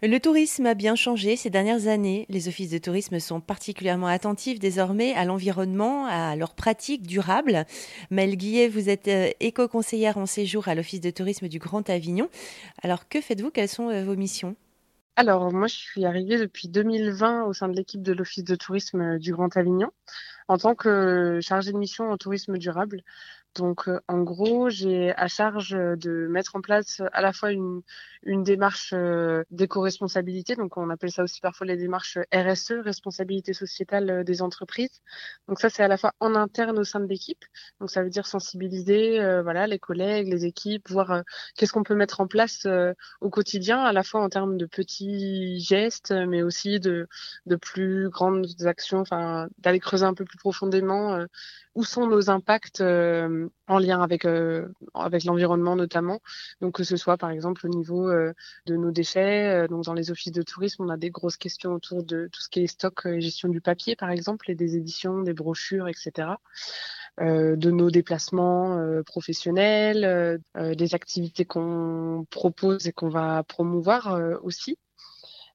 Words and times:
Le 0.00 0.20
tourisme 0.20 0.64
a 0.66 0.74
bien 0.74 0.94
changé 0.94 1.34
ces 1.34 1.50
dernières 1.50 1.88
années. 1.88 2.24
Les 2.28 2.46
offices 2.46 2.70
de 2.70 2.78
tourisme 2.78 3.18
sont 3.18 3.40
particulièrement 3.40 4.06
attentifs 4.06 4.60
désormais 4.60 5.12
à 5.14 5.24
l'environnement, 5.24 6.06
à 6.06 6.36
leurs 6.36 6.54
pratiques 6.54 7.04
durables. 7.04 7.66
Mel 8.12 8.36
Guillet, 8.36 8.68
vous 8.68 8.88
êtes 8.88 9.08
euh, 9.08 9.30
éco-conseillère 9.40 10.16
en 10.16 10.26
séjour 10.26 10.68
à 10.68 10.76
l'office 10.76 11.00
de 11.00 11.10
tourisme 11.10 11.48
du 11.48 11.58
Grand 11.58 11.90
Avignon. 11.90 12.30
Alors 12.84 13.08
que 13.08 13.20
faites-vous? 13.20 13.50
Quelles 13.50 13.68
sont 13.68 13.88
euh, 13.88 14.04
vos 14.04 14.14
missions? 14.14 14.54
Alors, 15.16 15.52
moi, 15.52 15.66
je 15.66 15.74
suis 15.74 16.04
arrivée 16.04 16.38
depuis 16.38 16.68
2020 16.68 17.42
au 17.46 17.52
sein 17.52 17.66
de 17.66 17.74
l'équipe 17.74 18.02
de 18.02 18.12
l'Office 18.12 18.44
de 18.44 18.54
tourisme 18.54 19.00
euh, 19.00 19.18
du 19.18 19.32
Grand 19.32 19.56
Avignon 19.56 19.90
en 20.46 20.58
tant 20.58 20.74
que 20.74 21.40
chargée 21.42 21.72
de 21.72 21.76
mission 21.76 22.10
en 22.10 22.16
tourisme 22.16 22.56
durable. 22.56 23.02
Donc, 23.58 23.88
euh, 23.88 24.00
en 24.06 24.22
gros, 24.22 24.70
j'ai 24.70 25.12
à 25.16 25.26
charge 25.26 25.70
de 25.70 26.28
mettre 26.28 26.54
en 26.54 26.60
place 26.60 27.02
à 27.12 27.20
la 27.20 27.32
fois 27.32 27.50
une, 27.50 27.82
une 28.22 28.44
démarche 28.44 28.92
euh, 28.94 29.42
d'éco-responsabilité, 29.50 30.54
donc 30.54 30.76
on 30.76 30.90
appelle 30.90 31.10
ça 31.10 31.24
aussi 31.24 31.40
parfois 31.40 31.66
les 31.66 31.76
démarches 31.76 32.18
RSE, 32.32 32.74
responsabilité 32.84 33.52
sociétale 33.52 34.10
euh, 34.10 34.24
des 34.24 34.42
entreprises. 34.42 35.02
Donc 35.48 35.58
ça, 35.58 35.70
c'est 35.70 35.82
à 35.82 35.88
la 35.88 35.96
fois 35.96 36.12
en 36.20 36.36
interne 36.36 36.78
au 36.78 36.84
sein 36.84 37.00
de 37.00 37.06
l'équipe, 37.06 37.44
donc 37.80 37.90
ça 37.90 38.02
veut 38.04 38.10
dire 38.10 38.26
sensibiliser, 38.26 39.18
voilà, 39.42 39.66
les 39.66 39.78
collègues, 39.78 40.28
les 40.28 40.44
équipes, 40.44 40.88
voir 40.88 41.22
qu'est-ce 41.56 41.72
qu'on 41.72 41.82
peut 41.82 41.94
mettre 41.94 42.20
en 42.20 42.26
place 42.28 42.66
au 43.20 43.30
quotidien, 43.30 43.82
à 43.82 43.92
la 43.92 44.02
fois 44.02 44.22
en 44.22 44.28
termes 44.28 44.56
de 44.56 44.66
petits 44.66 45.60
gestes, 45.60 46.12
mais 46.12 46.42
aussi 46.42 46.78
de, 46.80 47.08
de 47.46 47.56
plus 47.56 48.08
grandes 48.10 48.46
actions, 48.64 49.02
d'aller 49.58 49.80
creuser 49.80 50.04
un 50.04 50.14
peu 50.14 50.24
plus 50.24 50.38
profondément 50.38 51.26
où 51.78 51.84
sont 51.84 52.08
nos 52.08 52.28
impacts 52.28 52.80
euh, 52.80 53.47
en 53.66 53.78
lien 53.78 54.00
avec 54.00 54.24
euh, 54.24 54.68
avec 54.94 55.24
l'environnement 55.24 55.76
notamment. 55.76 56.20
Donc 56.60 56.74
que 56.74 56.84
ce 56.84 56.96
soit 56.96 57.16
par 57.16 57.30
exemple 57.30 57.66
au 57.66 57.68
niveau 57.68 58.08
euh, 58.08 58.32
de 58.66 58.76
nos 58.76 58.90
déchets. 58.90 59.66
donc 59.68 59.84
dans 59.84 59.94
les 59.94 60.10
offices 60.10 60.32
de 60.32 60.42
tourisme, 60.42 60.84
on 60.84 60.88
a 60.88 60.96
des 60.96 61.10
grosses 61.10 61.36
questions 61.36 61.72
autour 61.72 62.02
de 62.02 62.28
tout 62.32 62.40
ce 62.40 62.48
qui 62.48 62.60
est 62.60 62.66
stock 62.66 63.06
et 63.06 63.20
gestion 63.20 63.48
du 63.48 63.60
papier 63.60 63.96
par 63.96 64.10
exemple, 64.10 64.50
et 64.50 64.54
des 64.54 64.76
éditions, 64.76 65.22
des 65.22 65.34
brochures, 65.34 65.88
etc. 65.88 66.28
de 67.18 67.70
nos 67.70 67.90
déplacements 67.90 68.80
professionnels, 69.04 70.40
des 70.54 70.94
activités 70.94 71.44
qu'on 71.44 72.26
propose 72.30 72.86
et 72.86 72.92
qu'on 72.92 73.08
va 73.08 73.42
promouvoir 73.42 74.20
aussi. 74.42 74.78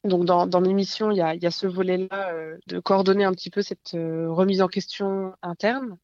Donc 0.03 0.25
dans, 0.25 0.47
dans 0.47 0.59
l'émission, 0.59 1.11
il 1.11 1.17
y 1.17 1.21
a, 1.21 1.33
y 1.33 1.45
a, 1.45 1.51
ce 1.51 1.65
volet-là 1.65 2.33
euh, 2.33 2.57
de 2.67 2.79
coordonner 2.79 3.23
un 3.23 3.31
petit 3.31 3.49
peu 3.49 3.61
cette 3.61 3.93
euh, 3.93 4.29
remise 4.29 4.61
en 4.61 4.67
question 4.67 5.33
interne. 5.41 5.97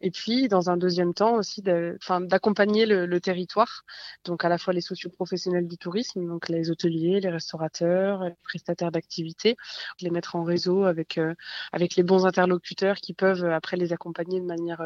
Et 0.00 0.10
puis, 0.10 0.48
dans 0.48 0.68
un 0.68 0.76
deuxième 0.76 1.14
temps 1.14 1.36
aussi, 1.36 1.62
d'accompagner 1.62 2.84
le, 2.86 3.20
territoire, 3.20 3.84
donc 4.24 4.44
à 4.44 4.48
la 4.48 4.58
fois 4.58 4.74
les 4.74 4.82
socioprofessionnels 4.82 5.66
du 5.66 5.78
tourisme, 5.78 6.26
donc 6.26 6.48
les 6.48 6.70
hôteliers, 6.70 7.20
les 7.20 7.30
restaurateurs, 7.30 8.24
les 8.24 8.34
prestataires 8.44 8.92
d'activités, 8.92 9.56
les 10.00 10.10
mettre 10.10 10.36
en 10.36 10.44
réseau 10.44 10.84
avec 10.84 11.16
euh, 11.18 11.34
avec 11.72 11.96
les 11.96 12.02
bons 12.02 12.26
interlocuteurs 12.26 12.96
qui 12.96 13.14
peuvent 13.14 13.44
après 13.46 13.76
les 13.76 13.92
accompagner 13.92 14.40
de 14.40 14.46
manière 14.46 14.82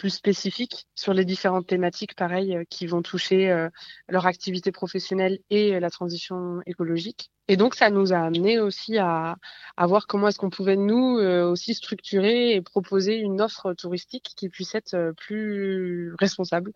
plus 0.00 0.08
spécifiques 0.08 0.86
sur 0.94 1.12
les 1.12 1.26
différentes 1.26 1.66
thématiques, 1.66 2.14
pareil, 2.14 2.56
euh, 2.56 2.64
qui 2.70 2.86
vont 2.86 3.02
toucher 3.02 3.50
euh, 3.50 3.68
leur 4.08 4.24
activité 4.24 4.72
professionnelle 4.72 5.40
et 5.50 5.74
euh, 5.74 5.80
la 5.80 5.90
transition 5.90 6.62
écologique. 6.64 7.30
Et 7.48 7.58
donc, 7.58 7.74
ça 7.74 7.90
nous 7.90 8.14
a 8.14 8.16
amené 8.16 8.58
aussi 8.58 8.96
à, 8.96 9.36
à 9.76 9.86
voir 9.86 10.06
comment 10.06 10.28
est-ce 10.28 10.38
qu'on 10.38 10.48
pouvait, 10.48 10.76
nous, 10.76 11.18
aussi 11.18 11.74
structurer 11.74 12.54
et 12.54 12.62
proposer 12.62 13.16
une 13.16 13.42
offre 13.42 13.74
touristique 13.74 14.30
qui 14.36 14.48
puisse 14.48 14.74
être 14.74 15.12
plus 15.16 16.14
responsable. 16.14 16.72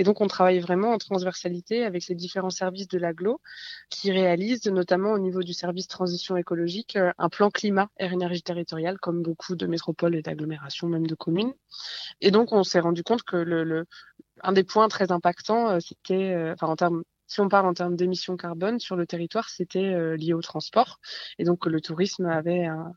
Et 0.00 0.02
donc, 0.02 0.22
on 0.22 0.28
travaille 0.28 0.60
vraiment 0.60 0.92
en 0.92 0.96
transversalité 0.96 1.84
avec 1.84 2.08
les 2.08 2.14
différents 2.14 2.48
services 2.48 2.88
de 2.88 2.96
l'aglo 2.96 3.38
qui 3.90 4.10
réalisent, 4.10 4.64
notamment 4.64 5.12
au 5.12 5.18
niveau 5.18 5.42
du 5.42 5.52
service 5.52 5.88
transition 5.88 6.38
écologique, 6.38 6.96
un 7.18 7.28
plan 7.28 7.50
climat, 7.50 7.90
air, 7.98 8.10
énergie 8.14 8.40
territoriale, 8.40 8.98
comme 8.98 9.22
beaucoup 9.22 9.56
de 9.56 9.66
métropoles 9.66 10.14
et 10.16 10.22
d'agglomérations, 10.22 10.88
même 10.88 11.06
de 11.06 11.14
communes. 11.14 11.52
Et 12.22 12.30
donc, 12.30 12.52
on 12.52 12.64
s'est 12.64 12.80
rendu 12.80 13.02
compte 13.02 13.24
que 13.24 13.36
le, 13.36 13.84
un 14.42 14.52
des 14.52 14.64
points 14.64 14.88
très 14.88 15.12
impactants, 15.12 15.68
euh, 15.68 15.80
c'était, 15.80 16.32
euh, 16.32 16.54
enfin, 16.54 16.68
en 16.68 16.76
termes 16.76 17.02
si 17.30 17.40
on 17.40 17.48
parle 17.48 17.66
en 17.66 17.74
termes 17.74 17.94
d'émissions 17.94 18.36
carbone 18.36 18.80
sur 18.80 18.96
le 18.96 19.06
territoire, 19.06 19.48
c'était 19.50 19.94
euh, 19.94 20.16
lié 20.16 20.32
au 20.32 20.42
transport. 20.42 20.98
Et 21.38 21.44
donc 21.44 21.64
le 21.64 21.80
tourisme 21.80 22.26
avait 22.26 22.64
un, 22.64 22.92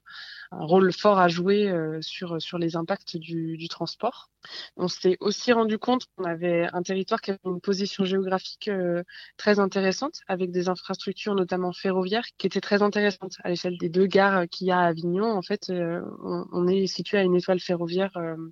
un 0.60 0.66
rôle 0.66 0.92
fort 0.94 1.20
à 1.20 1.28
jouer 1.28 1.70
euh, 1.70 2.00
sur, 2.02 2.42
sur 2.42 2.58
les 2.58 2.76
impacts 2.76 3.18
du, 3.18 3.58
du 3.58 3.68
transport. 3.68 4.30
On 4.76 4.88
s'est 4.88 5.18
aussi 5.20 5.54
rendu 5.54 5.78
compte 5.78 6.06
qu'on 6.16 6.26
avait 6.26 6.68
un 6.74 6.82
territoire 6.82 7.22
qui 7.22 7.32
avait 7.32 7.40
une 7.46 7.62
position 7.62 8.04
géographique 8.04 8.68
euh, 8.68 9.04
très 9.38 9.60
intéressante, 9.60 10.20
avec 10.28 10.52
des 10.52 10.70
infrastructures 10.70 11.36
notamment 11.36 11.72
ferroviaires 11.72 12.26
qui 12.38 12.48
étaient 12.48 12.62
très 12.62 12.82
intéressantes. 12.82 13.36
À 13.44 13.50
l'échelle 13.50 13.78
des 13.78 13.90
deux 13.90 14.06
gares 14.06 14.48
qu'il 14.50 14.68
y 14.68 14.72
a 14.72 14.80
à 14.80 14.88
Avignon, 14.88 15.32
en 15.32 15.42
fait, 15.42 15.70
on, 15.70 16.46
on, 16.52 16.68
est 16.68 16.88
situé 16.88 17.18
à 17.18 17.24
une 17.24 17.36
étoile 17.36 17.60
ferroviaire 17.60 18.12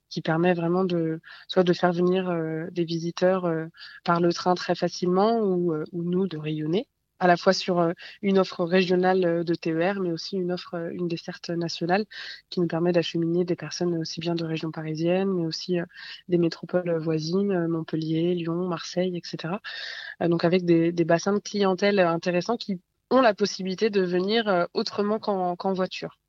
qui 0.09 0.21
permet 0.21 0.53
vraiment 0.53 0.85
de 0.85 1.19
soit 1.47 1.63
de 1.63 1.73
faire 1.73 1.91
venir 1.91 2.31
des 2.71 2.85
visiteurs 2.85 3.51
par 4.03 4.19
le 4.21 4.31
train 4.33 4.55
très 4.55 4.75
facilement 4.75 5.39
ou 5.39 5.73
euh, 5.73 5.83
ou 5.91 6.03
nous 6.03 6.27
de 6.27 6.37
rayonner 6.37 6.87
à 7.21 7.27
la 7.27 7.37
fois 7.37 7.53
sur 7.53 7.79
euh, 7.79 7.93
une 8.23 8.39
offre 8.39 8.65
régionale 8.65 9.23
euh, 9.25 9.43
de 9.43 9.53
TER, 9.55 9.99
mais 10.01 10.11
aussi 10.11 10.37
une 10.37 10.51
offre, 10.51 10.75
une 10.91 11.07
desserte 11.07 11.51
nationale 11.51 12.05
qui 12.49 12.59
nous 12.59 12.67
permet 12.67 12.91
d'acheminer 12.91 13.45
des 13.45 13.55
personnes 13.55 13.95
aussi 13.97 14.19
bien 14.19 14.35
de 14.35 14.43
région 14.43 14.71
parisienne, 14.71 15.31
mais 15.31 15.45
aussi 15.45 15.77
des 16.27 16.37
métropoles 16.37 16.97
voisines, 16.97 17.67
Montpellier, 17.67 18.33
Lyon, 18.33 18.67
Marseille, 18.67 19.15
etc. 19.17 19.55
Donc 20.19 20.43
avec 20.43 20.65
des, 20.65 20.91
des 20.91 21.05
bassins 21.05 21.33
de 21.33 21.39
clientèle 21.39 21.99
intéressants 21.99 22.57
qui 22.57 22.81
ont 23.11 23.21
la 23.21 23.33
possibilité 23.33 23.89
de 23.89 24.01
venir 24.01 24.67
autrement 24.73 25.19
qu'en 25.19 25.73
voiture. 25.73 26.20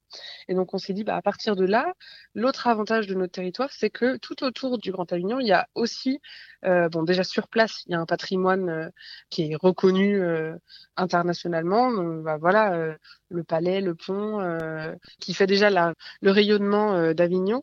Et 0.49 0.55
donc 0.55 0.75
on 0.75 0.79
s'est 0.79 0.93
dit, 0.93 1.05
bah, 1.05 1.17
à 1.17 1.23
partir 1.23 1.57
de 1.57 1.65
là, 1.65 1.93
l'autre 2.35 2.67
avantage 2.67 3.07
de 3.07 3.15
notre 3.15 3.33
territoire, 3.33 3.71
c'est 3.73 3.91
que 3.91 4.17
tout 4.19 4.45
autour 4.45 4.79
du 4.79 4.93
Grand 4.93 5.11
Avignon, 5.13 5.41
il 5.41 5.47
y 5.47 5.53
a 5.53 5.69
aussi, 5.75 6.21
euh, 6.65 6.89
bon 6.89 7.03
déjà 7.03 7.25
sur 7.25 7.49
place, 7.49 7.83
il 7.87 7.93
y 7.93 7.95
a 7.95 8.01
un 8.01 8.07
patrimoine 8.07 8.69
euh, 8.69 8.89
qui 9.31 9.53
est 9.53 9.57
reconnu 9.57 10.21
euh, 10.23 10.55
internationalement. 10.97 11.93
Donc, 11.93 12.23
bah, 12.25 12.37
voilà, 12.39 12.75
euh, 12.75 12.95
le 13.31 13.45
palais, 13.45 13.81
le 13.81 13.95
pont, 13.95 14.41
euh, 14.41 14.95
qui 15.21 15.35
fait 15.35 15.47
déjà 15.47 15.71
la, 15.71 15.95
le 16.21 16.31
rayonnement 16.31 17.13
d'Avignon, 17.15 17.63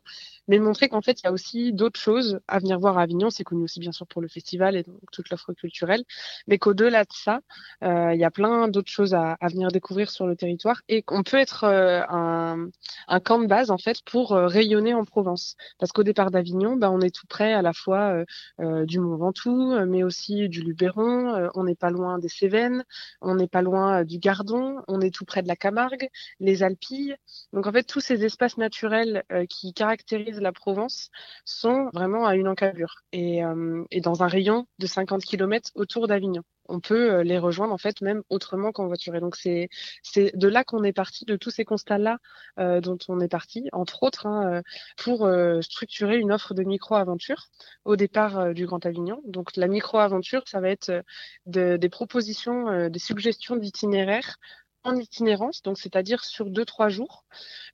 mais 0.50 0.58
montrer 0.58 0.90
qu'en 0.90 1.00
fait 1.00 1.20
il 1.22 1.24
y 1.24 1.28
a 1.28 1.32
aussi 1.32 1.72
d'autres 1.72 1.98
choses 1.98 2.40
à 2.48 2.58
venir 2.58 2.78
voir 2.78 2.98
à 2.98 3.02
Avignon. 3.02 3.30
C'est 3.30 3.44
connu 3.44 3.64
aussi 3.64 3.80
bien 3.80 3.92
sûr 3.92 4.06
pour 4.06 4.20
le 4.20 4.28
festival 4.28 4.76
et 4.76 4.82
donc 4.82 4.98
toute 5.12 5.30
l'offre 5.30 5.54
culturelle, 5.54 6.04
mais 6.46 6.58
qu'au-delà 6.58 7.04
de 7.04 7.12
ça, 7.12 7.40
il 7.82 8.18
y 8.18 8.24
a 8.24 8.30
plein 8.30 8.68
d'autres 8.68 8.90
choses 8.90 9.14
à, 9.14 9.36
venir 9.50 9.68
découvrir 9.68 10.10
sur 10.10 10.26
le 10.26 10.36
territoire 10.36 10.82
et 10.88 11.02
qu'on 11.02 11.22
peut 11.22 11.38
être 11.38 11.64
un 11.64 12.50
un, 13.08 13.20
camp 13.20 13.38
de 13.38 13.46
base 13.46 13.70
en 13.70 13.78
fait 13.78 14.02
pour 14.04 14.32
euh, 14.32 14.46
rayonner 14.46 14.94
en 14.94 15.04
Provence. 15.04 15.56
Parce 15.78 15.92
qu'au 15.92 16.02
départ 16.02 16.30
d'Avignon, 16.30 16.76
bah, 16.76 16.90
on 16.90 17.00
est 17.00 17.14
tout 17.14 17.26
près 17.26 17.52
à 17.52 17.62
la 17.62 17.72
fois 17.72 18.12
euh, 18.12 18.24
euh, 18.60 18.86
du 18.86 18.98
Mont 18.98 19.16
Ventoux, 19.16 19.74
mais 19.86 20.02
aussi 20.02 20.48
du 20.48 20.62
Luberon. 20.62 21.50
on 21.54 21.64
n'est 21.64 21.74
pas 21.74 21.90
loin 21.90 22.18
des 22.18 22.28
Cévennes, 22.28 22.84
on 23.20 23.34
n'est 23.34 23.48
pas 23.48 23.62
loin 23.62 24.04
du 24.04 24.18
Gardon, 24.18 24.82
on 24.88 25.00
est 25.00 25.14
tout 25.14 25.24
près 25.24 25.42
de 25.42 25.48
la 25.48 25.56
Camargue, 25.56 26.08
les 26.40 26.62
Alpilles. 26.62 27.16
Donc 27.52 27.66
en 27.66 27.72
fait, 27.72 27.84
tous 27.84 28.00
ces 28.00 28.24
espaces 28.24 28.56
naturels 28.56 29.24
qui 29.48 29.72
caractérisent 29.72 30.39
la 30.42 30.52
Provence 30.52 31.10
sont 31.44 31.90
vraiment 31.92 32.26
à 32.26 32.36
une 32.36 32.48
encavure 32.48 32.96
et, 33.12 33.40
et 33.90 34.00
dans 34.00 34.22
un 34.22 34.26
rayon 34.26 34.66
de 34.78 34.86
50 34.86 35.22
km 35.24 35.70
autour 35.74 36.06
d'Avignon 36.08 36.42
on 36.70 36.80
peut 36.80 37.12
euh, 37.12 37.22
les 37.22 37.38
rejoindre 37.38 37.74
en 37.74 37.78
fait 37.78 38.00
même 38.00 38.22
autrement 38.30 38.72
qu'en 38.72 38.86
voiture. 38.86 39.14
Et 39.14 39.20
donc 39.20 39.36
c'est 39.36 39.68
de 40.14 40.48
là 40.48 40.64
qu'on 40.64 40.84
est 40.84 40.92
parti, 40.92 41.24
de 41.24 41.36
tous 41.36 41.50
ces 41.50 41.64
constats-là 41.64 42.18
euh, 42.58 42.80
dont 42.80 42.98
on 43.08 43.20
est 43.20 43.28
parti, 43.28 43.68
entre 43.72 44.02
autres, 44.02 44.26
hein, 44.26 44.54
euh, 44.54 44.62
pour 44.96 45.28
structurer 45.62 46.18
une 46.18 46.32
offre 46.32 46.54
de 46.54 46.62
micro-aventure 46.62 47.48
au 47.84 47.96
départ 47.96 48.54
du 48.54 48.66
Grand 48.66 48.84
Avignon. 48.86 49.20
Donc 49.26 49.56
la 49.56 49.66
micro-aventure, 49.66 50.42
ça 50.46 50.60
va 50.60 50.70
être 50.70 51.02
des 51.46 51.88
propositions, 51.88 52.88
des 52.88 52.98
suggestions 52.98 53.56
d'itinéraires 53.56 54.36
en 54.84 54.96
itinérance, 54.96 55.62
donc 55.62 55.78
c'est-à-dire 55.78 56.24
sur 56.24 56.50
deux 56.50 56.64
trois 56.64 56.88
jours, 56.88 57.24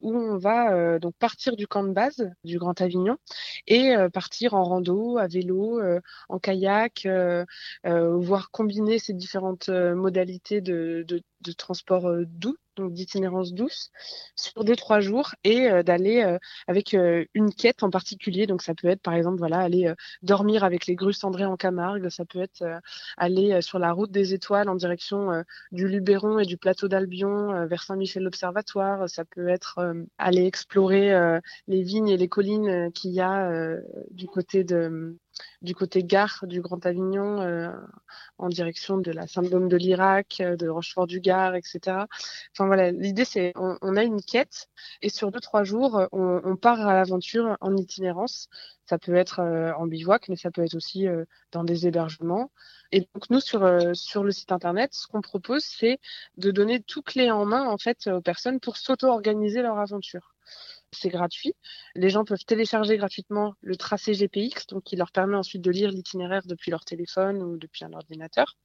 où 0.00 0.14
on 0.16 0.36
va 0.36 0.72
euh, 0.74 0.98
donc 0.98 1.14
partir 1.18 1.56
du 1.56 1.66
camp 1.66 1.84
de 1.84 1.92
base 1.92 2.30
du 2.44 2.58
Grand 2.58 2.80
Avignon 2.80 3.16
et 3.66 3.94
euh, 3.94 4.08
partir 4.08 4.54
en 4.54 4.64
rando, 4.64 5.18
à 5.18 5.26
vélo, 5.26 5.80
euh, 5.80 6.00
en 6.28 6.38
kayak, 6.38 7.08
voire 7.84 8.50
combiner 8.50 8.98
ces 8.98 9.12
différentes 9.12 9.68
modalités 9.68 10.60
de, 10.60 11.04
de, 11.06 11.22
de 11.42 11.52
transport 11.52 12.10
doux 12.26 12.56
donc 12.76 12.92
d'itinérance 12.92 13.52
douce, 13.52 13.90
sur 14.36 14.64
deux 14.64 14.76
trois 14.76 15.00
jours 15.00 15.34
et 15.44 15.68
euh, 15.68 15.82
d'aller 15.82 16.22
euh, 16.22 16.38
avec 16.68 16.94
euh, 16.94 17.24
une 17.34 17.52
quête 17.52 17.82
en 17.82 17.90
particulier. 17.90 18.46
Donc 18.46 18.62
ça 18.62 18.74
peut 18.74 18.88
être 18.88 19.02
par 19.02 19.14
exemple 19.14 19.38
voilà 19.38 19.58
aller 19.58 19.92
dormir 20.22 20.64
avec 20.64 20.86
les 20.86 20.94
grues 20.94 21.12
cendrées 21.12 21.46
en 21.46 21.56
Camargue, 21.56 22.08
ça 22.10 22.24
peut 22.24 22.40
être 22.40 22.64
aller 23.16 23.60
sur 23.62 23.78
la 23.78 23.92
route 23.92 24.10
des 24.10 24.34
étoiles 24.34 24.68
en 24.68 24.74
direction 24.74 25.44
du 25.72 25.88
Luberon 25.88 26.38
et 26.38 26.44
du 26.44 26.56
plateau 26.56 26.88
d'Albion 26.88 27.66
vers 27.66 27.82
Saint-Michel 27.82 28.22
l'Observatoire, 28.22 29.08
ça 29.08 29.24
peut 29.24 29.48
être 29.48 29.94
aller 30.18 30.44
explorer 30.44 31.40
les 31.66 31.82
vignes 31.82 32.08
et 32.08 32.16
les 32.16 32.28
collines 32.28 32.92
qu'il 32.92 33.12
y 33.12 33.20
a 33.20 33.50
du 34.10 34.26
côté 34.26 34.64
de 34.64 35.16
du 35.62 35.74
côté 35.74 36.02
gare 36.02 36.44
du 36.46 36.60
Grand 36.60 36.84
Avignon, 36.86 37.72
en 38.38 38.48
direction 38.48 38.98
de 38.98 39.10
la 39.10 39.26
Saint-Baume 39.26 39.68
de 39.68 39.76
l'Irak, 39.76 40.40
de 40.40 40.68
Rochefort-du-Gard, 40.68 41.54
etc. 41.54 42.06
Enfin 42.52 42.66
voilà, 42.66 42.90
l'idée 42.92 43.24
c'est 43.24 43.52
on, 43.56 43.96
a 43.96 44.02
une 44.02 44.22
quête 44.22 44.68
et 45.02 45.08
sur 45.08 45.30
deux 45.30 45.40
trois 45.40 45.64
jours, 45.64 46.06
on, 46.12 46.56
part 46.56 46.86
à 46.86 46.94
l'aventure 46.94 47.56
en 47.60 47.76
itinérance. 47.76 48.48
Ça 48.86 48.98
peut 48.98 49.14
être 49.16 49.40
en 49.76 49.86
bivouac, 49.86 50.28
mais 50.28 50.36
ça 50.36 50.50
peut 50.50 50.62
être 50.62 50.74
aussi 50.74 51.06
dans 51.52 51.64
des 51.64 51.86
hébergements. 51.86 52.50
Et 52.92 53.08
donc 53.14 53.30
nous 53.30 53.40
sur 53.40 53.68
sur 53.94 54.24
le 54.24 54.32
site 54.32 54.52
internet, 54.52 54.94
ce 54.94 55.06
qu'on 55.06 55.20
propose, 55.20 55.64
c'est 55.64 55.98
de 56.36 56.50
donner 56.50 56.82
tout 56.82 57.02
clé 57.02 57.30
en 57.30 57.44
main 57.44 57.66
en 57.68 57.78
fait 57.78 58.06
aux 58.06 58.20
personnes 58.20 58.60
pour 58.60 58.76
s'auto-organiser 58.76 59.62
leur 59.62 59.78
aventure 59.78 60.34
c'est 60.92 61.08
gratuit. 61.08 61.54
Les 61.94 62.10
gens 62.10 62.24
peuvent 62.24 62.44
télécharger 62.44 62.96
gratuitement 62.96 63.54
le 63.60 63.76
tracé 63.76 64.12
GPX, 64.12 64.66
donc 64.68 64.84
qui 64.84 64.96
leur 64.96 65.10
permet 65.12 65.36
ensuite 65.36 65.62
de 65.62 65.70
lire 65.70 65.90
l'itinéraire 65.90 66.42
depuis 66.46 66.70
leur 66.70 66.84
téléphone 66.84 67.42
ou 67.42 67.56
depuis 67.56 67.84
un 67.84 67.92
ordinateur, 67.92 68.56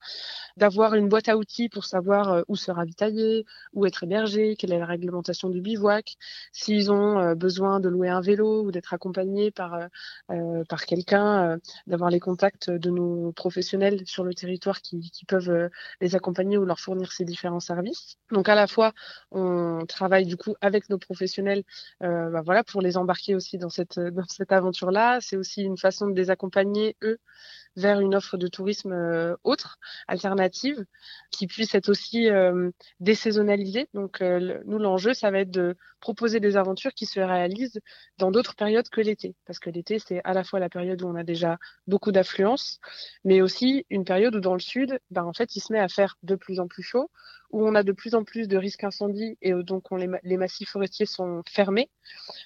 d'avoir 0.58 0.96
une 0.96 1.10
boîte 1.10 1.30
à 1.30 1.38
outils 1.38 1.70
pour 1.70 1.86
savoir 1.86 2.30
euh, 2.30 2.42
où 2.48 2.56
se 2.56 2.72
ravitailler, 2.72 3.46
où 3.74 3.86
être 3.86 4.04
hébergé, 4.04 4.56
quelle 4.56 4.74
est 4.74 4.80
la 4.80 4.86
réglementation 4.86 5.50
du 5.50 5.62
bivouac, 5.62 6.16
s'ils 6.52 6.92
ont 6.92 7.20
euh, 7.20 7.36
besoin 7.36 7.80
de 7.80 7.90
louer 7.90 8.10
un 8.10 8.22
vélo 8.22 8.64
ou 8.64 8.72
d'être 8.72 8.94
accompagnés 8.94 9.52
par, 9.52 9.88
euh, 10.32 10.64
par 10.70 10.86
quelqu'un, 10.86 11.58
d'avoir 11.88 12.10
les 12.10 12.20
contacts 12.20 12.70
de 12.70 12.90
nos 12.90 13.32
professionnels 13.34 14.02
sur 14.06 14.24
le 14.24 14.34
territoire 14.34 14.82
qui, 14.82 15.12
qui 15.12 15.26
peuvent 15.26 15.70
les 16.02 16.16
accompagner 16.16 16.58
ou 16.58 16.66
leur 16.66 16.80
fournir 16.80 17.12
ces 17.12 17.26
différents 17.26 17.60
services. 17.60 18.18
Donc 18.32 18.50
à 18.50 18.56
la 18.56 18.68
fois, 18.68 18.94
on 19.32 19.86
travaille 19.88 20.26
du 20.26 20.38
coup 20.38 20.56
avec 20.62 20.90
nos 20.90 20.98
professionnels 20.98 21.64
euh, 22.12 22.30
bah 22.30 22.42
voilà, 22.44 22.64
pour 22.64 22.82
les 22.82 22.98
embarquer 22.98 23.36
aussi 23.36 23.58
dans 23.58 23.70
cette, 23.70 24.00
dans 24.00 24.26
cette 24.28 24.52
aventure-là. 24.52 25.20
C'est 25.22 25.38
aussi 25.38 25.64
une 25.64 25.78
façon 25.78 26.08
de 26.08 26.16
les 26.16 26.30
accompagner, 26.30 26.96
eux, 27.04 27.18
vers 27.76 28.00
une 28.00 28.16
offre 28.16 28.38
de 28.38 28.48
tourisme 28.48 28.92
euh, 28.92 29.36
autre, 29.44 29.78
alternative, 30.08 30.84
qui 31.32 31.48
puisse 31.48 31.74
être 31.76 31.90
aussi 31.90 32.30
euh, 32.30 32.72
désaisonnalisée. 33.00 33.88
Donc, 33.94 34.22
euh, 34.22 34.60
nous, 34.66 34.78
l'enjeu, 34.78 35.14
ça 35.14 35.32
va 35.32 35.40
être 35.40 35.52
de 35.52 35.76
proposer 36.00 36.40
des 36.40 36.58
aventures 36.58 36.94
qui 36.94 37.06
se 37.06 37.20
réalisent 37.20 37.80
dans 38.18 38.32
d'autres 38.32 38.56
périodes 38.56 38.90
que 38.90 39.02
l'été. 39.02 39.36
Parce 39.46 39.60
que 39.60 39.70
l'été, 39.70 40.00
c'est 40.00 40.22
à 40.24 40.34
la 40.34 40.44
fois 40.44 40.60
la 40.60 40.70
période 40.70 41.02
où 41.02 41.08
on 41.08 41.16
a 41.16 41.24
déjà 41.24 41.58
beaucoup 41.88 42.12
d'affluence, 42.12 42.80
mais 43.24 43.42
aussi 43.42 43.86
une 43.90 44.06
période 44.06 44.36
où 44.36 44.40
dans 44.40 44.54
le 44.54 44.60
sud, 44.60 45.00
ben, 45.10 45.24
en 45.24 45.34
fait, 45.34 45.56
il 45.56 45.62
se 45.62 45.72
met 45.72 45.80
à 45.80 45.88
faire 45.88 46.18
de 46.24 46.36
plus 46.36 46.60
en 46.60 46.68
plus 46.68 46.84
chaud, 46.84 47.10
où 47.52 47.68
on 47.68 47.76
a 47.76 47.84
de 47.84 47.92
plus 47.92 48.16
en 48.16 48.24
plus 48.24 48.48
de 48.48 48.58
risques 48.58 48.84
incendies 48.84 49.38
et 49.42 49.54
donc 49.54 49.92
on 49.92 49.98
les, 49.98 50.38
massifs 50.38 50.70
forestiers 50.70 51.06
sont 51.06 51.42
fermés. 51.50 51.90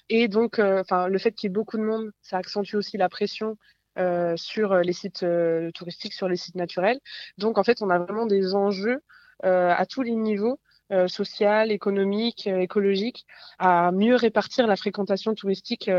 Et 0.08 0.28
donc, 0.28 0.58
enfin, 0.58 1.08
le 1.08 1.18
fait 1.18 1.32
qu'il 1.32 1.48
y 1.48 1.50
ait 1.50 1.54
beaucoup 1.54 1.76
de 1.76 1.82
monde, 1.82 2.10
ça 2.22 2.38
accentue 2.38 2.76
aussi 2.76 2.96
la 2.96 3.08
pression 3.08 3.56
euh, 3.98 4.36
sur 4.36 4.76
les 4.76 4.92
sites 4.92 5.22
euh, 5.22 5.70
touristiques, 5.70 6.12
sur 6.12 6.28
les 6.28 6.36
sites 6.36 6.54
naturels. 6.54 7.00
Donc 7.38 7.56
en 7.56 7.64
fait, 7.64 7.80
on 7.80 7.88
a 7.88 7.98
vraiment 7.98 8.26
des 8.26 8.54
enjeux 8.54 9.00
euh, 9.46 9.72
à 9.74 9.86
tous 9.86 10.02
les 10.02 10.14
niveaux 10.14 10.60
social, 11.08 11.72
économique, 11.72 12.46
écologique, 12.46 13.26
à 13.58 13.90
mieux 13.90 14.14
répartir 14.14 14.68
la 14.68 14.76
fréquentation 14.76 15.34
touristique 15.34 15.90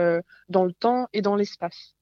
dans 0.47 0.63
le 0.63 0.71
temps 0.71 1.09
et 1.11 1.21
dans 1.21 1.35
l'espace. 1.35 1.93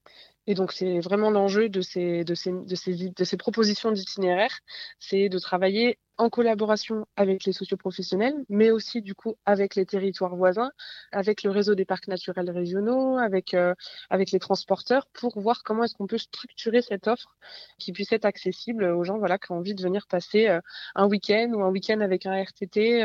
Et 0.45 0.53
donc, 0.53 0.71
c'est 0.71 0.99
vraiment 0.99 1.31
l'enjeu 1.31 1.67
de 1.67 1.81
ces, 1.81 2.23
de, 2.23 2.35
ces, 2.35 2.51
de, 2.51 2.75
ces, 2.75 3.09
de 3.09 3.23
ces 3.23 3.37
propositions 3.37 3.91
d'itinéraire, 3.91 4.59
c'est 4.99 5.29
de 5.29 5.39
travailler 5.39 5.97
en 6.17 6.29
collaboration 6.29 7.05
avec 7.15 7.45
les 7.45 7.53
socioprofessionnels, 7.53 8.35
mais 8.49 8.71
aussi 8.71 9.01
du 9.01 9.15
coup 9.15 9.35
avec 9.45 9.75
les 9.75 9.85
territoires 9.85 10.35
voisins, 10.35 10.71
avec 11.11 11.43
le 11.43 11.51
réseau 11.51 11.75
des 11.75 11.85
parcs 11.85 12.07
naturels 12.07 12.49
régionaux, 12.49 13.17
avec 13.17 13.53
euh, 13.53 13.73
avec 14.09 14.31
les 14.31 14.39
transporteurs, 14.39 15.07
pour 15.13 15.39
voir 15.39 15.63
comment 15.63 15.83
est-ce 15.83 15.95
qu'on 15.95 16.07
peut 16.07 16.17
structurer 16.17 16.81
cette 16.81 17.07
offre 17.07 17.35
qui 17.79 17.91
puisse 17.91 18.11
être 18.11 18.25
accessible 18.25 18.85
aux 18.85 19.03
gens 19.03 19.17
voilà 19.17 19.37
qui 19.37 19.51
ont 19.51 19.57
envie 19.57 19.75
de 19.75 19.81
venir 19.83 20.07
passer 20.07 20.47
euh, 20.47 20.61
un 20.95 21.07
week-end 21.07 21.51
ou 21.53 21.63
un 21.63 21.69
week-end 21.69 21.99
avec 21.99 22.25
un 22.25 22.41
RTT 22.41 23.03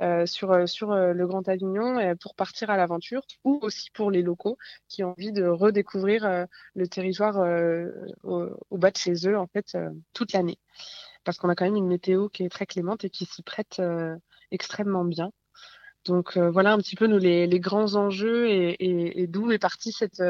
euh, 0.00 0.26
sur 0.26 0.52
le 0.54 1.26
Grand 1.26 1.48
Avignon 1.48 2.14
pour 2.20 2.34
partir 2.34 2.70
à 2.70 2.76
l'aventure, 2.76 3.22
ou 3.44 3.58
aussi 3.62 3.90
pour 3.90 4.10
les 4.10 4.22
locaux 4.22 4.56
qui 4.88 5.04
ont 5.04 5.10
envie 5.10 5.32
de 5.32 5.44
redécouvrir 5.46 6.46
le 6.74 6.86
territoire 6.86 7.38
euh, 7.38 7.90
au, 8.22 8.78
bas 8.78 8.90
de 8.90 8.96
chez 8.96 9.14
eux 9.26 9.38
en 9.38 9.46
fait 9.46 9.76
toute 10.12 10.32
l'année 10.32 10.58
parce 11.28 11.36
qu'on 11.36 11.50
a 11.50 11.54
quand 11.54 11.66
même 11.66 11.76
une 11.76 11.86
météo 11.86 12.30
qui 12.30 12.42
est 12.42 12.48
très 12.48 12.64
clémente 12.64 13.04
et 13.04 13.10
qui 13.10 13.26
s'y 13.26 13.42
prête 13.42 13.80
euh, 13.80 14.16
extrêmement 14.50 15.04
bien. 15.04 15.30
Donc 16.06 16.38
voilà 16.38 16.72
un 16.72 16.78
petit 16.78 16.96
peu 16.96 17.06
nous 17.06 17.18
les, 17.18 17.60
grands 17.60 17.96
enjeux 17.96 18.48
et, 18.48 19.26
d'où 19.28 19.50
est 19.50 19.58
partie 19.58 19.92
cette, 19.92 20.22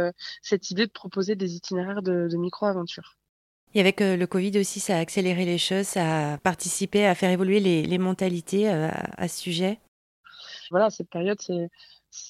cette 0.43 0.73
idée 0.73 0.87
de 0.87 0.91
proposer 0.91 1.37
des 1.37 1.55
itinéraires 1.55 2.03
de, 2.03 2.37
micro-aventure. 2.37 3.17
Et 3.75 3.81
avec 3.81 4.01
le 4.01 4.25
Covid 4.27 4.59
aussi, 4.59 4.81
ça 4.81 4.97
a 4.97 4.99
accéléré 4.99 5.45
les 5.45 5.59
choses, 5.59 5.87
ça 5.87 6.33
a 6.33 6.39
participé 6.39 7.07
à 7.07 7.15
faire 7.15 7.31
évoluer 7.31 7.61
les, 7.61 7.99
mentalités 7.99 8.67
à 8.69 9.29
ce 9.29 9.39
sujet? 9.41 9.79
Voilà, 10.73 10.91
cette 10.91 11.11
période, 11.11 11.41
c'est 11.41 11.69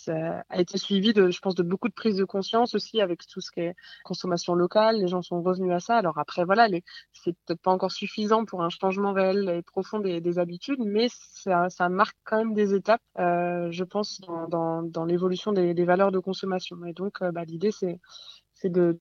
a 0.08 0.60
été 0.60 0.78
suivi 0.78 1.12
de, 1.12 1.30
je 1.30 1.40
pense, 1.40 1.54
de 1.54 1.62
beaucoup 1.62 1.88
de 1.88 1.94
prises 1.94 2.16
de 2.16 2.24
conscience 2.24 2.74
aussi 2.74 3.00
avec 3.00 3.26
tout 3.26 3.40
ce 3.40 3.50
qui 3.50 3.60
est 3.60 3.74
consommation 4.04 4.54
locale. 4.54 4.96
Les 4.98 5.08
gens 5.08 5.22
sont 5.22 5.42
revenus 5.42 5.72
à 5.72 5.80
ça. 5.80 5.96
Alors 5.96 6.18
après, 6.18 6.44
voilà, 6.44 6.68
c'est 7.12 7.36
peut-être 7.46 7.60
pas 7.60 7.70
encore 7.70 7.92
suffisant 7.92 8.44
pour 8.44 8.62
un 8.62 8.70
changement 8.70 9.12
réel 9.12 9.48
et 9.48 9.62
profond 9.62 9.98
des, 10.00 10.38
habitudes, 10.38 10.80
mais 10.84 11.08
ça, 11.10 11.88
marque 11.88 12.16
quand 12.24 12.38
même 12.38 12.54
des 12.54 12.74
étapes, 12.74 13.02
euh, 13.18 13.68
je 13.70 13.84
pense, 13.84 14.20
dans, 14.48 15.04
l'évolution 15.06 15.52
des, 15.52 15.84
valeurs 15.84 16.12
de 16.12 16.18
consommation. 16.18 16.84
Et 16.84 16.92
donc, 16.92 17.22
euh, 17.22 17.32
bah, 17.32 17.44
l'idée, 17.44 17.70
c'est 17.72 17.98
de, 18.64 18.98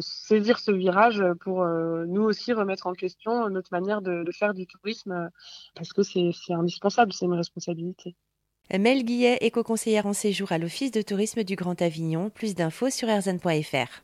saisir 0.00 0.58
ce 0.58 0.72
virage 0.72 1.22
pour 1.40 1.62
euh, 1.62 2.04
nous 2.06 2.22
aussi 2.22 2.52
remettre 2.52 2.86
en 2.86 2.92
question 2.92 3.48
notre 3.50 3.68
manière 3.72 4.02
de 4.02 4.24
faire 4.32 4.54
du 4.54 4.66
tourisme 4.66 5.30
parce 5.74 5.92
que 5.92 6.02
c'est 6.02 6.32
indispensable, 6.50 7.12
c'est 7.12 7.26
une 7.26 7.34
responsabilité. 7.34 8.16
Mel 8.72 9.04
Guillet, 9.04 9.38
éco-conseillère 9.40 10.06
en 10.06 10.14
séjour 10.14 10.50
à 10.50 10.58
l'Office 10.58 10.90
de 10.90 11.02
tourisme 11.02 11.44
du 11.44 11.54
Grand 11.54 11.80
Avignon. 11.80 12.30
Plus 12.30 12.54
d'infos 12.54 12.90
sur 12.90 13.08
erzan.fr. 13.08 14.02